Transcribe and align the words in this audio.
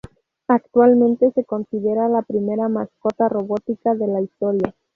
Actualmente 0.47 1.31
se 1.33 1.45
considera 1.45 2.09
la 2.09 2.23
primera 2.23 2.67
mascota 2.67 3.29
robótica 3.29 3.93
de 3.93 4.07
la 4.07 4.19
historia. 4.21 4.73